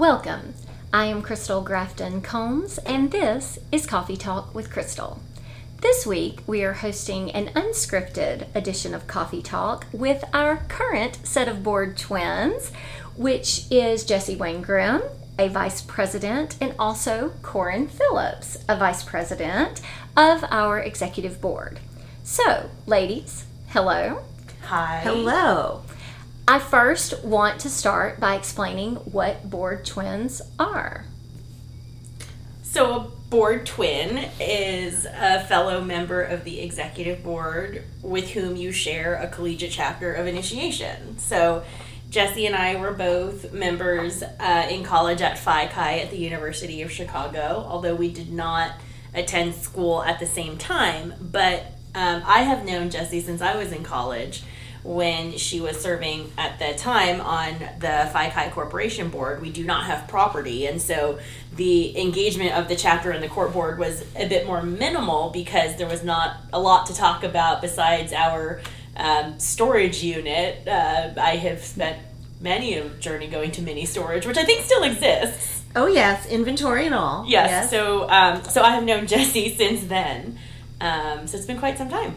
Welcome. 0.00 0.54
I 0.94 1.04
am 1.04 1.20
Crystal 1.20 1.60
Grafton 1.60 2.22
Combs, 2.22 2.78
and 2.78 3.10
this 3.10 3.58
is 3.70 3.84
Coffee 3.84 4.16
Talk 4.16 4.54
with 4.54 4.70
Crystal. 4.70 5.20
This 5.82 6.06
week, 6.06 6.40
we 6.46 6.64
are 6.64 6.72
hosting 6.72 7.30
an 7.32 7.48
unscripted 7.48 8.46
edition 8.56 8.94
of 8.94 9.06
Coffee 9.06 9.42
Talk 9.42 9.84
with 9.92 10.24
our 10.32 10.64
current 10.68 11.18
set 11.24 11.48
of 11.48 11.62
board 11.62 11.98
twins, 11.98 12.72
which 13.14 13.70
is 13.70 14.06
Jesse 14.06 14.36
Wayne 14.36 14.62
Grimm, 14.62 15.02
a 15.38 15.48
vice 15.48 15.82
president, 15.82 16.56
and 16.62 16.74
also 16.78 17.34
Corin 17.42 17.86
Phillips, 17.86 18.56
a 18.70 18.78
vice 18.78 19.02
president 19.04 19.82
of 20.16 20.42
our 20.50 20.78
executive 20.80 21.42
board. 21.42 21.78
So, 22.24 22.70
ladies, 22.86 23.44
hello. 23.68 24.22
Hi. 24.62 25.00
Hello. 25.04 25.82
I 26.50 26.58
first 26.58 27.22
want 27.22 27.60
to 27.60 27.70
start 27.70 28.18
by 28.18 28.34
explaining 28.34 28.96
what 28.96 29.48
board 29.48 29.84
twins 29.84 30.42
are. 30.58 31.04
So, 32.62 32.96
a 32.96 33.00
board 33.30 33.66
twin 33.66 34.28
is 34.40 35.06
a 35.06 35.44
fellow 35.44 35.80
member 35.80 36.20
of 36.20 36.42
the 36.42 36.58
executive 36.58 37.22
board 37.22 37.84
with 38.02 38.30
whom 38.30 38.56
you 38.56 38.72
share 38.72 39.14
a 39.14 39.28
collegiate 39.28 39.70
chapter 39.70 40.12
of 40.12 40.26
initiation. 40.26 41.20
So, 41.20 41.62
Jesse 42.10 42.46
and 42.46 42.56
I 42.56 42.74
were 42.74 42.94
both 42.94 43.52
members 43.52 44.24
uh, 44.24 44.66
in 44.68 44.82
college 44.82 45.22
at 45.22 45.38
Phi 45.38 45.68
Chi 45.68 46.00
at 46.00 46.10
the 46.10 46.18
University 46.18 46.82
of 46.82 46.90
Chicago, 46.90 47.64
although 47.64 47.94
we 47.94 48.10
did 48.10 48.32
not 48.32 48.72
attend 49.14 49.54
school 49.54 50.02
at 50.02 50.18
the 50.18 50.26
same 50.26 50.58
time. 50.58 51.14
But 51.20 51.60
um, 51.94 52.24
I 52.26 52.40
have 52.40 52.64
known 52.64 52.90
Jesse 52.90 53.20
since 53.20 53.40
I 53.40 53.54
was 53.54 53.70
in 53.70 53.84
college 53.84 54.42
when 54.82 55.36
she 55.36 55.60
was 55.60 55.78
serving 55.80 56.32
at 56.38 56.58
the 56.58 56.74
time 56.74 57.20
on 57.20 57.58
the 57.78 58.08
Phi 58.12 58.30
Chi 58.30 58.50
Corporation 58.50 59.10
Board. 59.10 59.42
We 59.42 59.50
do 59.50 59.64
not 59.64 59.84
have 59.84 60.08
property, 60.08 60.66
and 60.66 60.80
so 60.80 61.18
the 61.54 61.98
engagement 62.00 62.54
of 62.54 62.68
the 62.68 62.76
chapter 62.76 63.10
and 63.10 63.22
the 63.22 63.28
corp 63.28 63.52
board 63.52 63.78
was 63.78 64.04
a 64.16 64.26
bit 64.28 64.46
more 64.46 64.62
minimal 64.62 65.30
because 65.30 65.76
there 65.76 65.86
was 65.86 66.02
not 66.02 66.36
a 66.52 66.60
lot 66.60 66.86
to 66.86 66.94
talk 66.94 67.24
about 67.24 67.60
besides 67.60 68.12
our 68.12 68.60
um, 68.96 69.38
storage 69.38 70.02
unit. 70.02 70.66
Uh, 70.66 71.10
I 71.20 71.36
have 71.36 71.62
spent 71.64 71.98
many 72.40 72.74
a 72.74 72.88
journey 72.88 73.26
going 73.28 73.50
to 73.52 73.62
mini 73.62 73.84
storage, 73.84 74.26
which 74.26 74.38
I 74.38 74.44
think 74.44 74.64
still 74.64 74.82
exists. 74.82 75.62
Oh 75.76 75.86
yes, 75.86 76.26
inventory 76.26 76.86
and 76.86 76.94
all. 76.94 77.24
Yes. 77.28 77.70
So 77.70 78.08
um, 78.08 78.42
so 78.44 78.62
I 78.62 78.70
have 78.70 78.84
known 78.84 79.06
Jesse 79.08 79.54
since 79.54 79.84
then. 79.84 80.38
Um, 80.80 81.26
so 81.26 81.36
it's 81.36 81.46
been 81.46 81.58
quite 81.58 81.76
some 81.76 81.90
time. 81.90 82.16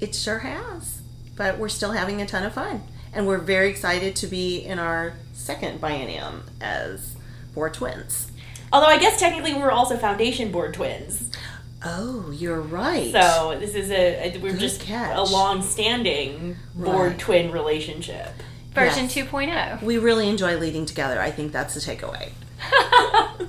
It 0.00 0.14
sure 0.14 0.38
has. 0.38 1.02
But 1.36 1.58
we're 1.58 1.68
still 1.68 1.92
having 1.92 2.20
a 2.22 2.26
ton 2.26 2.44
of 2.44 2.52
fun. 2.52 2.82
And 3.12 3.26
we're 3.26 3.38
very 3.38 3.68
excited 3.70 4.16
to 4.16 4.26
be 4.26 4.58
in 4.58 4.78
our 4.78 5.14
second 5.32 5.80
biennium 5.80 6.42
as 6.60 7.16
board 7.54 7.74
twins. 7.74 8.30
Although 8.72 8.86
I 8.88 8.98
guess 8.98 9.20
technically 9.20 9.54
we're 9.54 9.70
also 9.70 9.96
foundation 9.96 10.50
board 10.50 10.74
twins. 10.74 11.30
Oh, 11.84 12.30
you're 12.32 12.60
right. 12.60 13.12
So 13.12 13.56
this 13.60 13.74
is 13.74 13.90
a, 13.90 14.32
a 14.34 14.38
we're 14.38 14.52
Good 14.52 14.60
just 14.60 14.80
catch. 14.80 15.16
a 15.16 15.22
long-standing 15.22 16.56
board 16.74 17.10
Right. 17.12 17.18
twin 17.18 17.50
relationship. 17.52 18.30
Version 18.72 19.04
Yes. 19.04 19.14
2.0. 19.14 19.82
we 19.82 19.98
really 19.98 20.28
enjoy 20.28 20.56
leading 20.56 20.86
together. 20.86 21.20
I 21.20 21.30
think 21.30 21.52
that's 21.52 21.74
the 21.74 21.80
takeaway. 21.80 22.30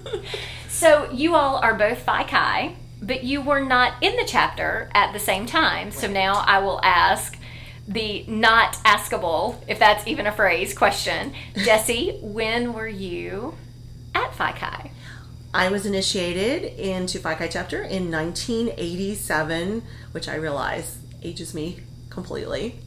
So 0.69 1.09
you 1.11 1.35
all 1.35 1.55
are 1.57 1.73
both 1.73 1.99
Phi 1.99 2.23
Chi, 2.25 2.75
but 3.01 3.23
you 3.23 3.41
were 3.41 3.61
not 3.61 3.93
in 4.03 4.15
the 4.17 4.25
chapter 4.27 4.89
at 4.93 5.13
the 5.13 5.19
same 5.19 5.45
time. 5.45 5.91
So 5.91 6.07
now 6.07 6.43
I 6.45 6.59
will 6.59 6.81
ask 6.83 7.34
the 7.87 8.25
not 8.27 8.73
askable, 8.83 9.57
if 9.67 9.79
that's 9.79 10.07
even 10.07 10.25
a 10.25 10.31
phrase, 10.31 10.75
question. 10.77 11.33
Jesse, 11.55 12.17
when 12.21 12.73
were 12.73 12.87
you 12.87 13.55
at 14.13 14.33
Phi 14.33 14.51
Chi? 14.53 14.91
I 15.53 15.69
was 15.69 15.85
initiated 15.85 16.63
into 16.79 17.19
Phi 17.19 17.35
Chi 17.35 17.47
chapter 17.47 17.81
in 17.81 18.11
1987, 18.11 19.83
which 20.11 20.27
I 20.27 20.35
realize 20.35 20.97
ages 21.23 21.53
me 21.53 21.79
completely. 22.09 22.79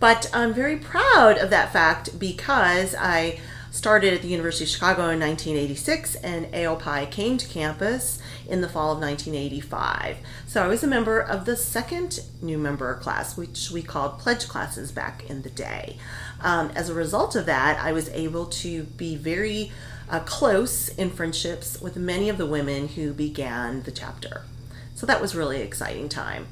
But 0.00 0.30
I'm 0.32 0.54
very 0.54 0.76
proud 0.76 1.38
of 1.38 1.50
that 1.50 1.72
fact 1.72 2.18
because 2.18 2.94
I 2.94 3.40
started 3.70 4.14
at 4.14 4.22
the 4.22 4.28
University 4.28 4.64
of 4.64 4.70
Chicago 4.70 5.10
in 5.10 5.20
1986 5.20 6.16
and 6.16 6.46
AOPI 6.52 7.10
came 7.10 7.36
to 7.38 7.46
campus 7.46 8.20
in 8.48 8.60
the 8.60 8.68
fall 8.68 8.92
of 8.92 9.00
1985. 9.00 10.18
So 10.46 10.62
I 10.62 10.68
was 10.68 10.82
a 10.82 10.86
member 10.86 11.20
of 11.20 11.44
the 11.44 11.56
second 11.56 12.20
new 12.40 12.58
member 12.58 12.94
class, 12.94 13.36
which 13.36 13.70
we 13.70 13.82
called 13.82 14.18
pledge 14.18 14.48
classes 14.48 14.90
back 14.90 15.28
in 15.28 15.42
the 15.42 15.50
day. 15.50 15.96
Um, 16.40 16.70
as 16.74 16.88
a 16.88 16.94
result 16.94 17.36
of 17.36 17.46
that, 17.46 17.78
I 17.82 17.92
was 17.92 18.08
able 18.10 18.46
to 18.46 18.84
be 18.84 19.16
very 19.16 19.72
uh, 20.10 20.20
close 20.20 20.88
in 20.88 21.10
friendships 21.10 21.80
with 21.80 21.96
many 21.96 22.28
of 22.28 22.38
the 22.38 22.46
women 22.46 22.88
who 22.88 23.12
began 23.12 23.82
the 23.82 23.92
chapter. 23.92 24.42
So 24.94 25.06
that 25.06 25.20
was 25.20 25.34
really 25.34 25.60
exciting 25.60 26.08
time. 26.08 26.46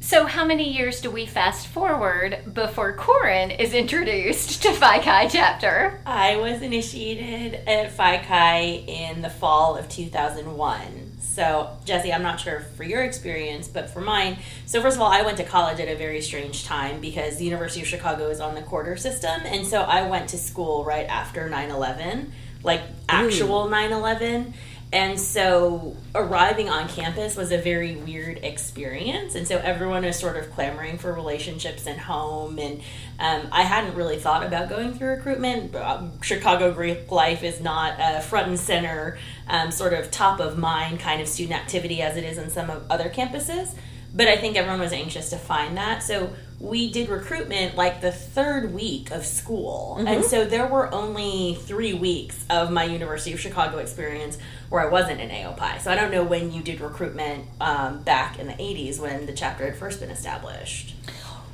So 0.00 0.26
how 0.26 0.44
many 0.44 0.72
years 0.72 1.00
do 1.00 1.10
we 1.10 1.26
fast 1.26 1.66
forward 1.66 2.38
before 2.52 2.92
Corin 2.92 3.50
is 3.50 3.74
introduced 3.74 4.62
to 4.62 4.72
Phi 4.72 5.00
Chi 5.00 5.26
chapter? 5.28 6.00
I 6.06 6.36
was 6.36 6.62
initiated 6.62 7.66
at 7.66 7.90
Phi 7.92 8.18
Chi 8.18 8.60
in 8.86 9.22
the 9.22 9.30
fall 9.30 9.76
of 9.76 9.88
2001. 9.88 11.12
So, 11.18 11.76
Jesse, 11.84 12.12
I'm 12.12 12.22
not 12.22 12.40
sure 12.40 12.60
for 12.76 12.84
your 12.84 13.02
experience, 13.02 13.68
but 13.68 13.90
for 13.90 14.00
mine, 14.00 14.38
so 14.64 14.80
first 14.80 14.96
of 14.96 15.02
all, 15.02 15.10
I 15.10 15.22
went 15.22 15.36
to 15.38 15.44
college 15.44 15.80
at 15.80 15.88
a 15.88 15.96
very 15.96 16.22
strange 16.22 16.64
time 16.64 17.00
because 17.00 17.36
the 17.36 17.44
University 17.44 17.80
of 17.82 17.86
Chicago 17.86 18.28
is 18.28 18.40
on 18.40 18.54
the 18.54 18.62
quarter 18.62 18.96
system. 18.96 19.42
And 19.44 19.66
so 19.66 19.82
I 19.82 20.08
went 20.08 20.28
to 20.30 20.38
school 20.38 20.84
right 20.84 21.06
after 21.06 21.48
9 21.48 21.70
11, 21.70 22.32
like 22.62 22.82
actual 23.08 23.68
9 23.68 23.92
11. 23.92 24.54
And 24.92 25.18
so 25.18 25.96
arriving 26.14 26.68
on 26.68 26.88
campus 26.88 27.36
was 27.36 27.50
a 27.50 27.58
very 27.58 27.96
weird 27.96 28.38
experience. 28.44 29.34
And 29.34 29.46
so 29.46 29.58
everyone 29.58 30.04
was 30.04 30.16
sort 30.16 30.36
of 30.36 30.52
clamoring 30.52 30.98
for 30.98 31.12
relationships 31.12 31.86
and 31.86 31.98
home. 31.98 32.58
And 32.58 32.80
um, 33.18 33.48
I 33.50 33.62
hadn't 33.62 33.96
really 33.96 34.16
thought 34.16 34.46
about 34.46 34.68
going 34.68 34.94
through 34.94 35.08
recruitment. 35.08 35.74
Uh, 35.74 36.04
Chicago 36.22 36.72
Greek 36.72 37.10
life 37.10 37.42
is 37.42 37.60
not 37.60 37.94
a 37.98 38.20
front 38.20 38.48
and 38.48 38.58
center, 38.58 39.18
um, 39.48 39.72
sort 39.72 39.92
of 39.92 40.10
top 40.12 40.38
of 40.38 40.56
mind 40.56 41.00
kind 41.00 41.20
of 41.20 41.26
student 41.26 41.58
activity 41.58 42.00
as 42.00 42.16
it 42.16 42.22
is 42.22 42.38
in 42.38 42.48
some 42.48 42.70
of 42.70 42.88
other 42.88 43.10
campuses. 43.10 43.74
But 44.14 44.28
I 44.28 44.36
think 44.36 44.56
everyone 44.56 44.80
was 44.80 44.92
anxious 44.92 45.30
to 45.30 45.36
find 45.36 45.76
that. 45.76 46.02
So 46.02 46.32
we 46.58 46.90
did 46.90 47.08
recruitment 47.08 47.76
like 47.76 48.00
the 48.00 48.10
third 48.10 48.72
week 48.72 49.10
of 49.10 49.26
school. 49.26 50.02
And 50.06 50.24
so 50.24 50.44
there 50.44 50.66
were 50.66 50.92
only 50.92 51.54
three 51.54 51.92
weeks 51.92 52.44
of 52.48 52.70
my 52.70 52.84
University 52.84 53.32
of 53.34 53.40
Chicago 53.40 53.78
experience 53.78 54.38
where 54.70 54.80
I 54.80 54.86
wasn't 54.90 55.20
in 55.20 55.28
AOPI. 55.28 55.80
So 55.80 55.90
I 55.90 55.94
don't 55.94 56.10
know 56.10 56.24
when 56.24 56.52
you 56.52 56.62
did 56.62 56.80
recruitment 56.80 57.46
um, 57.60 58.02
back 58.02 58.38
in 58.38 58.46
the 58.46 58.54
80s 58.54 58.98
when 58.98 59.26
the 59.26 59.32
chapter 59.32 59.66
had 59.66 59.76
first 59.76 60.00
been 60.00 60.10
established. 60.10 60.94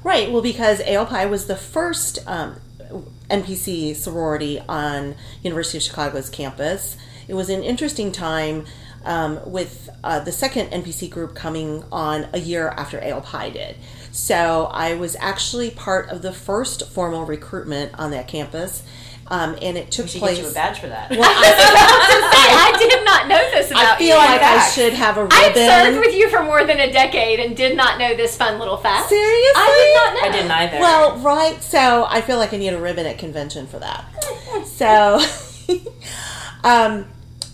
Right. 0.05 0.31
Well, 0.31 0.43
because 0.43 0.81
AOPI 0.81 1.29
was 1.29 1.47
the 1.47 1.57
first 1.57 2.21
um, 2.29 2.61
NPC 3.31 3.97
sorority 3.97 4.61
on 4.69 5.17
University 5.43 5.79
of 5.79 5.85
Chicago's 5.85 6.29
campus. 6.29 6.97
It 7.27 7.35
was 7.35 7.49
an 7.49 7.63
interesting 7.63 8.13
time 8.13 8.67
um, 9.05 9.41
with 9.51 9.89
uh, 10.05 10.21
the 10.21 10.33
second 10.33 10.69
NPC 10.71 11.11
group 11.11 11.35
coming 11.35 11.85
on 11.93 12.27
a 12.33 12.39
year 12.39 12.69
after 12.69 12.99
AOPI 13.01 13.53
did. 13.53 13.77
So 14.11 14.69
I 14.73 14.95
was 14.95 15.17
actually 15.21 15.71
part 15.71 16.09
of 16.11 16.23
the 16.23 16.33
first 16.33 16.91
formal 16.91 17.25
recruitment 17.25 17.93
on 17.99 18.11
that 18.11 18.29
campus, 18.29 18.83
um, 19.29 19.57
and 19.63 19.79
it 19.79 19.91
took 19.91 20.05
We 20.07 20.11
should 20.11 20.21
place. 20.21 20.37
get 20.37 20.45
you 20.45 20.51
a 20.51 20.55
badge 20.55 20.79
for 20.81 20.89
that. 20.89 21.11
Well, 21.11 21.21
I, 21.25 22.73
I 22.75 22.79
did 22.79 23.05
not 23.05 23.29
know 23.29 23.39
this 23.53 23.71
about 23.71 23.95
I 23.95 23.99
feel 23.99 24.09
you. 24.09 24.15
like 24.17 24.43
I 24.43 24.69
should 24.69 24.93
have 24.93 25.17
a 25.17 25.23
ribbon. 25.23 25.39
I've 25.39 25.55
served 25.55 25.99
with 26.01 26.15
you 26.15 26.29
for 26.29 26.43
more 26.43 26.65
than 26.67 26.79
a 26.81 26.93
decade 26.93 27.41
and 27.41 27.57
did 27.57 27.75
not 27.77 27.99
know 27.99 28.15
this 28.15 28.37
fun 28.37 28.59
little 28.59 28.77
fact. 28.77 29.09
Seriously? 29.09 29.53
I 29.57 29.79
did 29.79 29.95
not 29.95 30.15
know. 30.15 30.29
I 30.29 30.33
didn't 30.33 30.51
either. 30.51 30.79
Well, 30.81 31.19
right. 31.21 31.63
So 31.63 32.05
I 32.09 32.21
feel 32.21 32.37
like 32.37 32.53
I 32.53 32.59
need 32.59 32.75
a 32.75 32.81
ribbon 32.81 33.07
at 33.07 33.17
convention 33.19 33.67
for 33.67 33.79
that. 33.79 34.05
So, 34.67 35.21
um, 36.65 37.07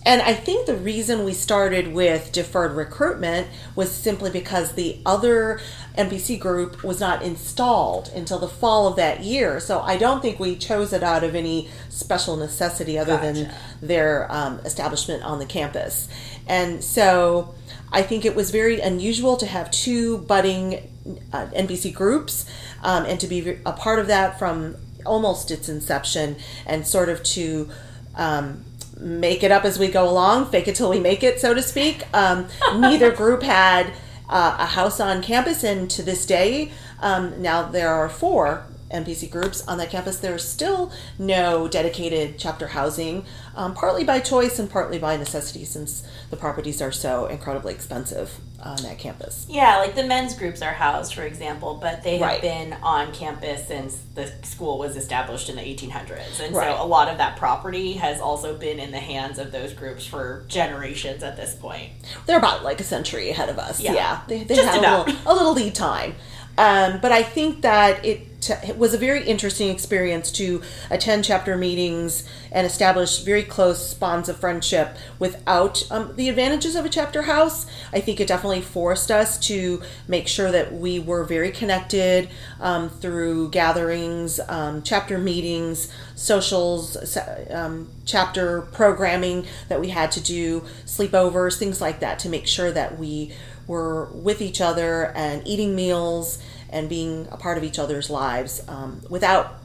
and 0.05 0.21
I 0.21 0.33
think 0.33 0.65
the 0.65 0.75
reason 0.75 1.25
we 1.25 1.33
started 1.33 1.93
with 1.93 2.31
deferred 2.31 2.71
recruitment 2.73 3.47
was 3.75 3.91
simply 3.91 4.31
because 4.31 4.73
the 4.73 4.99
other 5.05 5.59
NPC 5.97 6.39
group 6.39 6.83
was 6.83 6.99
not 6.99 7.21
installed 7.21 8.09
until 8.15 8.39
the 8.39 8.47
fall 8.47 8.87
of 8.87 8.95
that 8.95 9.23
year. 9.23 9.59
So 9.59 9.81
I 9.81 9.97
don't 9.97 10.21
think 10.21 10.39
we 10.39 10.55
chose 10.55 10.93
it 10.93 11.03
out 11.03 11.23
of 11.23 11.35
any 11.35 11.69
special 11.89 12.37
necessity 12.37 12.97
other 12.97 13.17
than 13.17 13.51
their 13.81 14.31
um, 14.31 14.59
establishment 14.59 15.23
on 15.23 15.39
the 15.39 15.45
campus. 15.45 16.07
And 16.47 16.83
so 16.83 17.53
I 17.91 18.01
think 18.01 18.23
it 18.23 18.35
was 18.35 18.51
very 18.51 18.79
unusual 18.79 19.35
to 19.37 19.45
have 19.45 19.69
two 19.69 20.19
budding 20.19 20.89
uh, 21.33 21.47
NPC 21.47 21.93
groups 21.93 22.49
um, 22.83 23.05
and 23.05 23.19
to 23.19 23.27
be 23.27 23.57
a 23.65 23.73
part 23.73 23.99
of 23.99 24.07
that 24.07 24.39
from 24.39 24.77
almost 25.05 25.51
its 25.51 25.67
inception 25.67 26.37
and 26.65 26.87
sort 26.87 27.09
of 27.09 27.21
to 27.23 27.69
um, 28.15 28.63
make 28.99 29.43
it 29.43 29.51
up 29.51 29.65
as 29.65 29.79
we 29.79 29.87
go 29.87 30.09
along, 30.09 30.47
fake 30.47 30.67
it 30.67 30.75
till 30.75 30.89
we 30.89 30.99
make 30.99 31.23
it, 31.23 31.39
so 31.39 31.53
to 31.53 31.61
speak. 31.61 32.03
Um, 32.13 32.47
neither 32.77 33.11
group 33.11 33.43
had 33.43 33.93
uh, 34.29 34.57
a 34.59 34.65
house 34.65 34.99
on 34.99 35.21
campus, 35.21 35.63
and 35.63 35.89
to 35.91 36.03
this 36.03 36.25
day, 36.25 36.71
um, 36.99 37.41
now 37.41 37.63
there 37.63 37.89
are 37.89 38.09
four 38.09 38.65
NPC 38.91 39.29
groups 39.29 39.65
on 39.67 39.77
that 39.77 39.89
campus. 39.89 40.19
There's 40.19 40.47
still 40.47 40.91
no 41.17 41.67
dedicated 41.67 42.37
chapter 42.39 42.67
housing, 42.67 43.25
um, 43.55 43.73
partly 43.73 44.03
by 44.03 44.19
choice 44.19 44.59
and 44.59 44.69
partly 44.69 44.97
by 44.99 45.15
necessity, 45.17 45.65
since 45.65 46.03
the 46.29 46.37
properties 46.37 46.81
are 46.81 46.91
so 46.91 47.25
incredibly 47.27 47.73
expensive 47.73 48.39
on 48.61 48.75
that 48.83 48.97
campus. 48.99 49.45
Yeah, 49.47 49.77
like 49.77 49.95
the 49.95 50.03
men's 50.03 50.33
groups 50.33 50.61
are 50.61 50.73
housed, 50.73 51.13
for 51.13 51.21
example, 51.23 51.75
but 51.81 52.03
they 52.03 52.17
have 52.17 52.21
Right. 52.27 52.41
been 52.41 52.73
on 52.83 53.13
campus 53.13 53.67
since 53.67 53.97
the 54.15 54.29
school 54.43 54.77
was 54.77 54.97
established 54.97 55.47
in 55.49 55.55
the 55.55 55.61
1800s. 55.61 56.39
And 56.41 56.53
Right. 56.53 56.75
so 56.75 56.83
a 56.83 56.85
lot 56.85 57.07
of 57.07 57.17
that 57.19 57.37
property 57.37 57.93
has 57.93 58.19
also 58.19 58.55
been 58.55 58.79
in 58.79 58.91
the 58.91 58.99
hands 58.99 59.39
of 59.39 59.51
those 59.53 59.71
groups 59.73 60.05
for 60.05 60.43
generations 60.49 61.23
at 61.23 61.37
this 61.37 61.53
point. 61.55 61.91
They're 62.25 62.37
about 62.37 62.63
like 62.63 62.81
a 62.81 62.83
century 62.83 63.29
ahead 63.29 63.47
of 63.49 63.57
us. 63.59 63.79
Yeah. 63.79 63.93
Yeah, 63.93 64.19
they, 64.27 64.43
they 64.43 64.55
Just 64.55 64.67
had 64.67 64.79
about. 64.79 65.07
A, 65.07 65.11
little, 65.11 65.31
a 65.31 65.33
little 65.35 65.53
lead 65.53 65.75
time. 65.75 66.15
Um, 66.57 66.99
but 67.01 67.13
I 67.13 67.23
think 67.23 67.61
that 67.61 68.03
it, 68.03 68.27
it 68.47 68.77
was 68.77 68.93
a 68.93 68.97
very 68.97 69.25
interesting 69.25 69.69
experience 69.69 70.31
to 70.31 70.61
attend 70.89 71.25
chapter 71.25 71.57
meetings 71.57 72.27
and 72.51 72.65
establish 72.65 73.19
very 73.19 73.43
close 73.43 73.93
bonds 73.93 74.29
of 74.29 74.37
friendship 74.37 74.95
without 75.19 75.85
um, 75.91 76.15
the 76.15 76.29
advantages 76.29 76.75
of 76.75 76.85
a 76.85 76.89
chapter 76.89 77.23
house. 77.23 77.65
I 77.91 77.99
think 77.99 78.19
it 78.19 78.27
definitely 78.27 78.61
forced 78.61 79.11
us 79.11 79.37
to 79.47 79.81
make 80.07 80.27
sure 80.27 80.51
that 80.51 80.73
we 80.73 80.99
were 80.99 81.23
very 81.25 81.51
connected 81.51 82.29
um, 82.61 82.89
through 82.89 83.49
gatherings, 83.49 84.39
um, 84.47 84.83
chapter 84.83 85.17
meetings, 85.17 85.91
socials, 86.15 87.17
um, 87.51 87.89
chapter 88.05 88.61
programming 88.61 89.45
that 89.67 89.81
we 89.81 89.89
had 89.89 90.11
to 90.13 90.21
do, 90.21 90.61
sleepovers, 90.85 91.57
things 91.57 91.81
like 91.81 91.99
that, 91.99 92.19
to 92.19 92.29
make 92.29 92.47
sure 92.47 92.71
that 92.71 92.97
we 92.97 93.33
were 93.67 94.05
with 94.13 94.41
each 94.41 94.61
other 94.61 95.11
and 95.15 95.47
eating 95.47 95.75
meals 95.75 96.41
and 96.71 96.87
being 96.89 97.27
a 97.31 97.37
part 97.37 97.57
of 97.57 97.63
each 97.63 97.79
other's 97.79 98.09
lives 98.09 98.61
um, 98.67 99.01
without. 99.09 99.55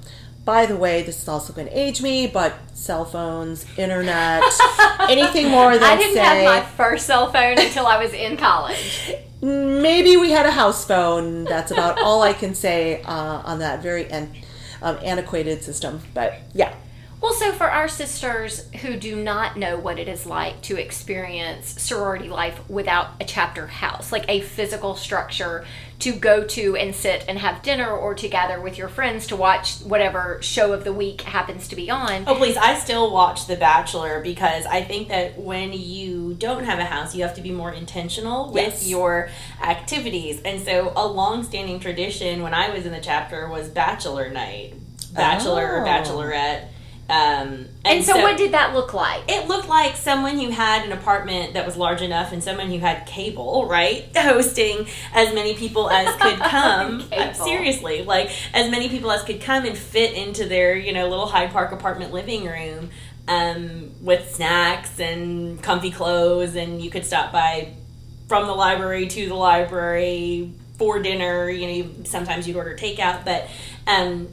By 0.44 0.66
the 0.66 0.76
way, 0.76 1.02
this 1.02 1.22
is 1.22 1.26
also 1.26 1.54
going 1.54 1.68
to 1.68 1.72
age 1.78 2.02
me, 2.02 2.26
but 2.26 2.52
cell 2.76 3.06
phones, 3.06 3.64
internet, 3.78 4.42
anything 5.08 5.48
more 5.48 5.72
than 5.72 5.82
I 5.82 5.96
didn't 5.96 6.16
say, 6.16 6.20
have 6.20 6.44
my 6.44 6.60
first 6.60 7.06
cell 7.06 7.32
phone 7.32 7.58
until 7.58 7.86
I 7.86 7.96
was 7.96 8.12
in 8.12 8.36
college. 8.36 9.14
maybe 9.40 10.18
we 10.18 10.32
had 10.32 10.44
a 10.44 10.50
house 10.50 10.84
phone. 10.84 11.44
That's 11.44 11.70
about 11.70 11.98
all 11.98 12.20
I 12.22 12.34
can 12.34 12.54
say 12.54 13.00
uh, 13.04 13.40
on 13.42 13.60
that 13.60 13.82
very 13.82 14.10
an- 14.10 14.34
um, 14.82 14.98
antiquated 15.02 15.62
system. 15.64 16.00
But 16.12 16.34
yeah, 16.52 16.74
Well, 17.20 17.32
so 17.32 17.52
for 17.52 17.70
our 17.70 17.88
sisters 17.88 18.68
who 18.82 18.96
do 18.96 19.16
not 19.16 19.56
know 19.56 19.78
what 19.78 19.98
it 19.98 20.08
is 20.08 20.26
like 20.26 20.60
to 20.62 20.76
experience 20.78 21.80
sorority 21.80 22.28
life 22.28 22.60
without 22.68 23.12
a 23.18 23.24
chapter 23.24 23.66
house, 23.66 24.12
like 24.12 24.26
a 24.28 24.40
physical 24.42 24.94
structure 24.94 25.64
to 26.00 26.12
go 26.12 26.44
to 26.44 26.76
and 26.76 26.94
sit 26.94 27.24
and 27.26 27.38
have 27.38 27.62
dinner 27.62 27.88
or 27.88 28.14
to 28.14 28.28
gather 28.28 28.60
with 28.60 28.76
your 28.76 28.88
friends 28.88 29.26
to 29.28 29.36
watch 29.36 29.76
whatever 29.78 30.38
show 30.42 30.74
of 30.74 30.84
the 30.84 30.92
week 30.92 31.22
happens 31.22 31.66
to 31.68 31.76
be 31.76 31.88
on. 31.90 32.24
Oh, 32.26 32.34
please, 32.34 32.58
I 32.58 32.74
still 32.74 33.10
watch 33.10 33.46
The 33.46 33.56
Bachelor 33.56 34.20
because 34.20 34.66
I 34.66 34.82
think 34.82 35.08
that 35.08 35.38
when 35.40 35.72
you 35.72 36.34
don't 36.34 36.64
have 36.64 36.78
a 36.78 36.84
house, 36.84 37.14
you 37.14 37.22
have 37.22 37.34
to 37.36 37.40
be 37.42 37.52
more 37.52 37.72
intentional 37.72 38.50
with 38.52 38.64
Yes. 38.74 38.86
your 38.88 39.30
activities. 39.62 40.42
And 40.44 40.60
so, 40.62 40.92
a 40.94 41.06
long 41.06 41.42
standing 41.42 41.80
tradition 41.80 42.42
when 42.42 42.52
I 42.52 42.68
was 42.68 42.84
in 42.84 42.92
the 42.92 43.00
chapter 43.00 43.48
was 43.48 43.68
Bachelor 43.68 44.28
Night, 44.28 44.74
Bachelor 45.14 45.76
or 45.76 45.82
Oh. 45.82 45.84
Bachelorette. 45.88 46.64
Um, 47.08 47.66
And 47.84 48.02
so, 48.02 48.16
what 48.22 48.38
did 48.38 48.52
that 48.52 48.72
look 48.74 48.94
like? 48.94 49.24
it 49.28 49.46
looked 49.46 49.68
like 49.68 49.94
someone 49.96 50.38
who 50.38 50.48
had 50.50 50.86
an 50.86 50.92
apartment 50.92 51.52
that 51.52 51.66
was 51.66 51.76
large 51.76 52.00
enough 52.00 52.32
and 52.32 52.42
someone 52.42 52.68
who 52.70 52.78
had 52.78 53.04
cable, 53.06 53.66
right? 53.66 54.04
Hosting 54.16 54.86
as 55.12 55.34
many 55.34 55.54
people 55.54 55.90
as 55.90 56.14
could 56.16 56.38
come. 56.50 57.04
Uh. 57.12 57.32
Seriously, 57.34 58.02
like 58.04 58.30
as 58.54 58.70
many 58.70 58.88
people 58.88 59.10
as 59.10 59.22
could 59.22 59.40
come 59.40 59.66
and 59.66 59.76
fit 59.76 60.14
into 60.14 60.46
their, 60.46 60.76
you 60.76 60.92
know, 60.92 61.08
little 61.08 61.26
Hyde 61.26 61.50
Park 61.50 61.72
apartment 61.72 62.12
living 62.12 62.46
room 62.46 62.88
um, 63.28 63.90
with 64.00 64.34
snacks 64.34 64.98
and 64.98 65.62
comfy 65.62 65.90
clothes. 65.90 66.54
And 66.54 66.80
you 66.82 66.90
could 66.90 67.04
stop 67.04 67.32
by 67.32 67.74
from 68.28 68.46
the 68.46 68.54
library 68.54 69.06
to 69.08 69.28
the 69.28 69.34
library 69.34 70.52
for 70.78 71.00
dinner. 71.02 71.50
You 71.50 71.84
know, 71.84 71.90
sometimes 72.04 72.48
you'd 72.48 72.56
order 72.56 72.74
takeout, 72.76 73.24
but 73.26 73.46
um, 73.86 74.28